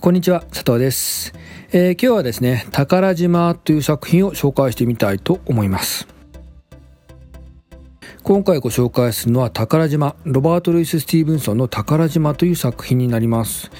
[0.00, 1.34] こんにちは佐藤です、
[1.72, 6.19] えー、今日はですね宝島という作品を紹介してみたいと思います。
[8.30, 13.72] 今回ご紹介するのは宝島ロバート・ルイス・スティーブンソンの宝島という作品になります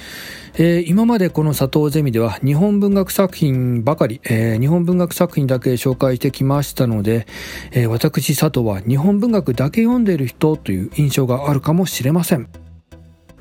[0.54, 7.28] えー、今までこの佐藤ゼミでは日本文学作品ばかり、えー、日本文学作品だけ紹介してきましたので、
[7.70, 12.48] えー、私佐藤は日本文学だけ読んでいる人という印象があるかもしれません。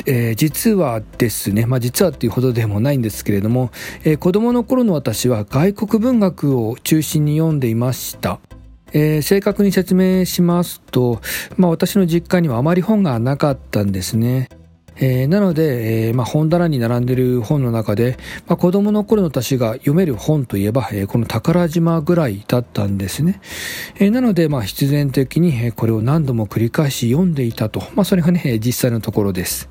[0.06, 3.72] えー、実はですね、まあ、実はっていうほどでもないんですけれども、
[4.04, 8.40] えー、子供の頃の私は外国文学を中心に読んでいました。
[8.94, 11.22] えー、正確に説明しますと、
[11.58, 14.50] まあ、私の実家にはあまり本がなかったんですね。
[15.02, 18.18] えー、なので、えーまあ、本棚に並んでいる本の中で、
[18.48, 23.40] まあ、子供の頃の私が読める本といえば、えー、この宝島ぐらいだったんですね。
[23.98, 27.82] え、なので、まあ、必然的にこれを何度も繰り返し読んでいたと。
[27.96, 29.70] まあ、それがね、実際のところです。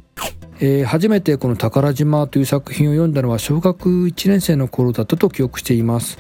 [0.61, 6.19] えー、初めてこの宝島という作品を読んだのは小学1年生の頃だったと記憶しています。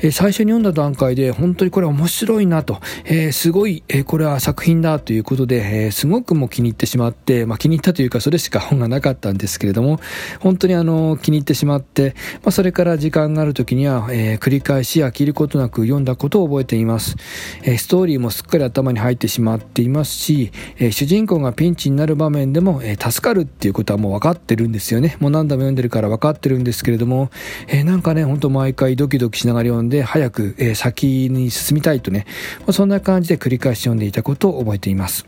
[0.00, 10.00] えー、最初に読んだ段階で本当にこれ面白いなと、えー、すごい、えこれは作品だということで、えすごくもう気に入ってしまって、まあ、気に入ったというかそれしか本がなかったんですけれども、
[10.40, 17.16] 本当にあの気に入ってしまって、まあ、それから時間がある時には、え繰り返し飽きることなく読んだことを覚えています。
[17.62, 25.16] えストーリーもすっかり頭に入ってしまっていますし、え主人公がピンチになる場面でも、え助かるっていうていうことはもう分かってるんですよね。
[25.18, 27.30] もう何度も読んでるから分かってるんですけれども、
[27.66, 32.26] えー、なんかね、ほんと毎回ドキドキしながら読んで、早く、えー、先に進みたいとね、
[32.70, 35.26] そんな感じで繰り返し読んでいたことを覚えています。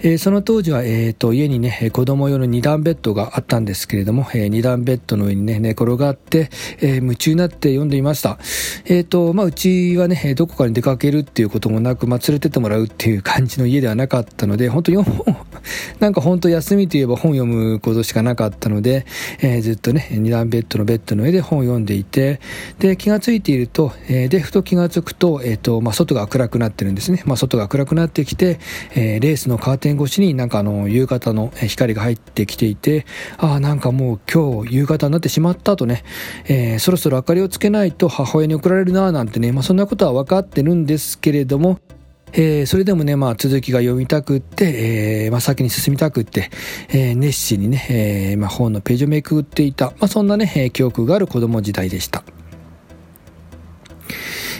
[0.00, 8.38] えー、その当時は、えーと、家にね、子供用の二段ベッドがあったんですけれども、えー、二段ベッドの上にね、寝転がって、えー、夢中になって読んでいました。
[8.84, 15.36] えっ、ー、と、まあ、うちはね、どこかに出かけるっていうこともなく、まあ、連れてってもらうっていう感じの家ではなかったので、本当4本、
[16.00, 19.04] なんか本当休みといえば本読むことしかなかったので、
[19.40, 22.40] えー、ずっとね、二段ベッドのベッドの上で本を読んでいて、
[22.78, 27.22] で、気がついていると、えー、で、ふと気がつくと、え、ー、と、まあ、外が暗くなってるんですね。
[27.26, 28.60] まあ、外が暗くなってきて、
[28.94, 33.06] えー、レースのカーテン越しになんかあの、夕方の光が入ってきていて、
[33.36, 36.04] ああ、なんかもう今日夕方になってしまったとね、
[36.46, 41.78] えー、そろそろ明かりをつけないと母親に送られるななんてね、まあ、そんなことは分かってるんですけれども、
[42.32, 46.50] えー、それでもね、まあ、続きが読みたくって、えー、まあ、先に進みたくって、
[46.88, 52.22] えー、熱心にね、えー、まあ、本のページをめくっていた、まあ、そんなね、記憶がある子供時代でした。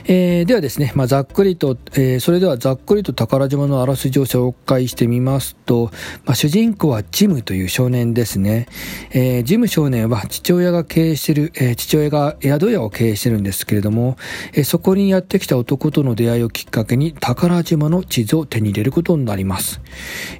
[0.05, 5.91] えー、ではですね、まあ、ざっくりと、えー、それではざっくりと宝島のあらすじを紹介してみますと、
[6.25, 8.67] まあ、主人公はジムという少年ですね。
[9.11, 14.17] えー、ジム少年は父親が経営してる、え、父親が宿屋を経営してるんですけれども、
[14.53, 19.81] え、そこにやってきた男との出会いをきっかけに宝島の地図を手に入れることになります。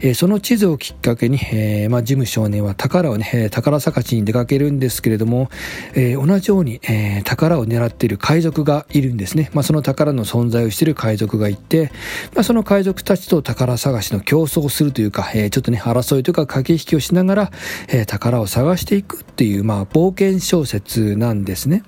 [0.01, 5.51] え、その地図をきっかけに、えまあ、ジム少年は宝をね、宝探しに出かけるんですけれども、
[5.95, 9.48] え、同じように、え、宝を狙っている海賊がいるんですね。
[9.53, 11.91] まあ、その宝の存在をしてる海賊がいて、
[12.35, 17.53] まあ、その海賊たちと宝探しの競争をするというか、えー、ちょっとね、争いというか駆け引きをしながら、
[17.89, 21.83] えー、宝を探していくっていう、まあ、冒険小説なんですね。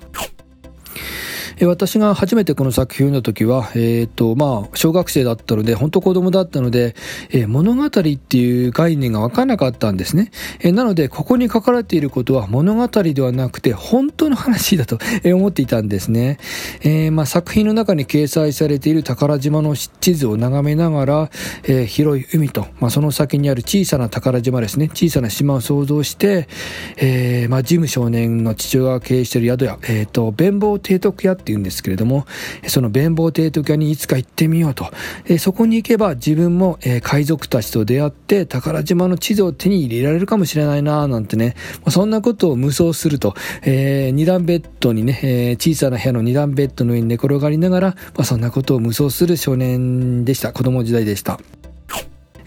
[1.61, 6.95] え私が初めてこの作品を読んだ時は、えっ、ー、と、まあ、小学生だったので、本当子供だったので、
[7.29, 10.31] えー、物語っていう概念がわからなかったんですね。
[10.61, 16.39] えー、なので、ここに書かれていることは物語ではなくて、本当の話だと 思っていたんですね。
[16.83, 21.31] えまあ、作品の中に掲載されている宝島の地図を眺めながら、
[21.65, 26.49] え広い海と、まあ、その先にある小さな宝島ですね、小さな島を想像して、
[26.97, 32.27] えまあ、ジム少年の父親が経営している宿屋、えっ、と、弁坊提督屋って言うんですけれども、
[32.67, 34.91] その弁坊提督屋にいつか行ってみようと。
[35.39, 41.55] そこに行けば自分も海賊たちと出会って宝島の地図を手に入れられるかもしれないななんてね、
[41.89, 50.53] そんなことを無双すると、えー、二段ベッドにね、え、小さな部屋の二段ベッドの上に寝転がりながら、ま、そんなことを無双する少年でした。
[50.53, 51.41] 子供時代でした。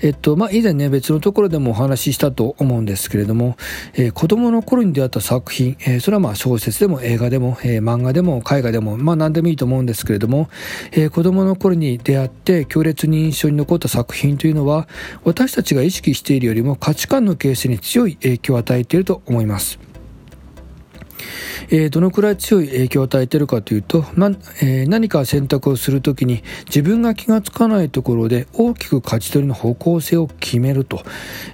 [0.04, 3.56] えっと、まあ、以前ね、別のところでもお話ししたと思うんですけれども、
[3.94, 10.50] えー、子供の頃に出会った作品、えー、それはまあ小説でも映画でも、えー、漫画でも絵画でも、まあ何でもいいと思うんですけれども、
[10.92, 14.90] えー、子供の頃に出会って強烈に印象に残った作品というのは、
[15.24, 19.93] 私たちが意識しているよりも価値観の形成に強い影響を与えていると思います。
[21.70, 24.28] えー、どのくらい強い影響を与えてるかというと、ま
[24.62, 31.04] えー、何か選択をするときに自分が気がつかないところで大きく勝ち取りの方向性を決めると、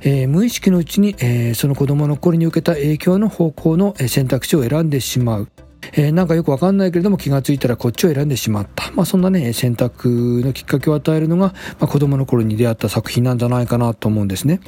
[0.01, 5.49] えー、無意識のうちに、えその子供の頃に受けた影響の方向の選択肢を選んでしまう。
[5.93, 8.91] えー、なんかよくわかんないけれども気がついたらこっちを選んでしまった。
[8.91, 14.59] まあそんなね、選択のきっかけを与えるのが、まあ、子供の頃に出会った作品なんじゃないかなと思うんですね。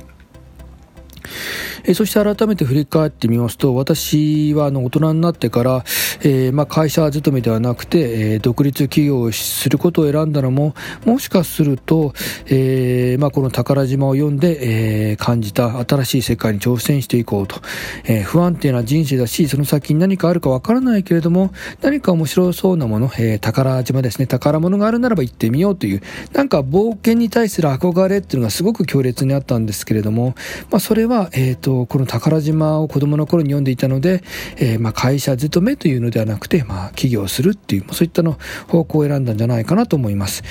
[1.83, 5.83] えそして改めて振り返ってみますと、私はあの大人になってから、
[6.21, 12.13] えー、まあ、会社勤めではなくて、えー、独立企業をすることを選んだのも、もしかすると、
[12.47, 17.61] え、まあ、この宝島を読んで、え感じた新しい世界に挑戦していこうと、
[18.05, 21.51] え不安定な人生だし、その先に何かあるかわからないけれども、
[21.81, 26.01] 何か面白そうなもの、え宝島ですね、宝物があるならば行ってみようという、
[26.33, 30.35] なんか冒険に対する憧れっていうのがすごく強烈にあったんですけれども、
[30.69, 34.23] まあ、それは、えっ、と、この宝島を子供の頃に読んでいたので、
[34.57, 38.37] えー、まあ会社勤めというのではなくて、まあ企業するっていう、そういったの
[38.67, 40.43] 方向を選んだんじゃないかなと思います。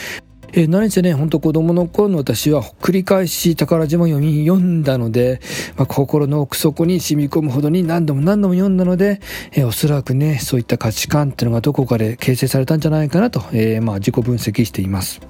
[0.53, 5.41] えー、何せね、ほんと子供の頃の私は繰り返し宝島読み読んだので、
[5.77, 9.21] まあ、心の奥底に染み込むほどに何度も何度も読んだので、
[9.53, 15.21] えー、おそらくね、そういった価値観っていうのがどこかで形成されたんじゃないかなと、えー、まあ自己分析しています。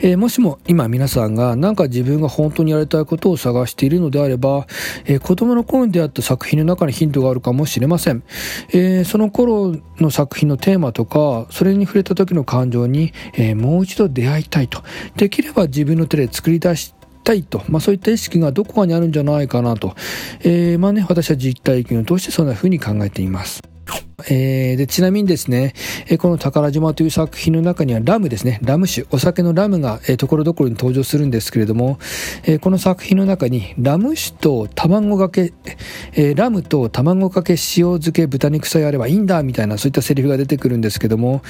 [0.00, 4.66] えー、もしも今皆さんが何か自分が本当にやりたいことを探しているのであれば、
[5.04, 8.22] えー、子供の頃に出会った作品の中にヒントがあるかもしれません。
[8.70, 14.82] えー、その頃の作品のテーマとか、それに触れた時の感情に、えもう一度出会いたいと。
[15.16, 16.94] できれば自分の手で作り出し
[17.24, 19.94] たいと、まあ、そういった意識がどこかにあるんじゃないかなと、
[20.40, 23.62] えー、まあね、私は実体験を通してそんな風に考えています。
[24.24, 25.74] えー、でちなみにですね、
[26.08, 31.98] えこの宝島という作品の中にはラムですね、ラム酒、お酒のラムが、えー、ところどころに登場するんですけれども、
[32.44, 35.52] え、この作品の中にラム酒と卵かけ、
[36.14, 41.42] え、ラムと卵かけ塩漬け豚肉さえあればいいんだみたいなそういったセリフが出てくるんですけども、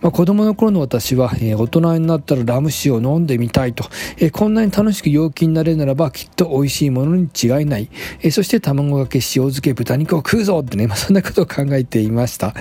[0.00, 3.84] まあ、子供の頃の私は、え、大人になったらラム酒を飲んでみたいと、
[4.16, 7.90] え、こんなに楽しく陽気になれるならばきっと美味しいものに違いない、
[8.22, 12.13] え、そして卵かけ塩漬け豚肉を食うぞってね、まあ、そんなことを考えています。
[12.26, 12.54] した。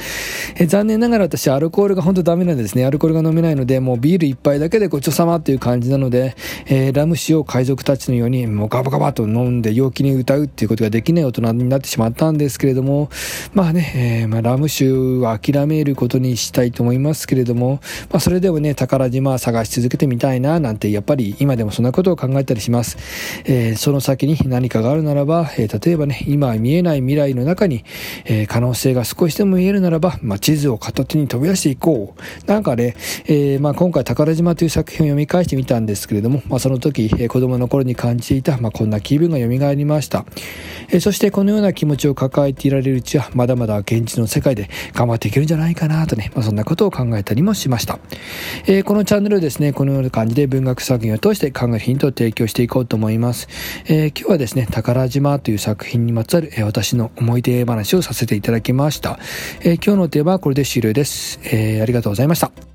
[0.56, 2.86] え残念ながら私アルコールが本当ダメなんですね。
[2.86, 6.36] アルコールが飲めないので、もうビール一杯だけでごちそうさまっていう感じなので、
[6.66, 13.10] えー、ラム酒を海賊たちのようにもうガバガバと飲んで陽気に歌うっていうことができない大人になってしまったんですけれども、
[13.54, 17.80] まあね、えー、まあ、ラム酒は諦めることにしたいと思いますけれども、
[18.10, 22.98] まあ、それでもね、宝島探し続けてみたいななんて、やっぱり今でもそんなことを考えたりします。
[23.46, 27.84] えー、その先に何かがあるならば、え例えばね、今見えない未来の中に、
[28.26, 32.46] え可能性が少しでも見えるならば、まあ、地図を片手に飛び出していこう。
[32.46, 32.96] なんかね、
[33.26, 40.26] えー、まあ、今回宝島という作品を読み返してみたんですけれども、まあ、その時、えー、子供の頃に感じていた、まあ、こんな気分が蘇りました。
[40.90, 48.00] えー、そしてこのような気持ちを抱えていられるうちは、まだまだ現実の世界で頑張っていけるんじゃないかなとね、まあ、そんなことを考えたりもしました。
[48.66, 53.48] えー、このチャンネルですね、このような感じで文学作品を通して考えるヒントを提供していこうと思います。
[53.86, 59.20] えー、今日はですね、宝島という作品にまつわる、えー、私の思い出話をさせていただきました。
[59.62, 61.40] えー、今日のテーマはこれで終了です。
[61.44, 62.73] えー、ありがとうございました。